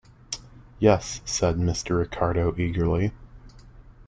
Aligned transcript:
"Yes," 0.79 1.21
said 1.25 1.57
Mr. 1.57 1.99
Ricardo 1.99 2.55
eagerly. 2.57 3.11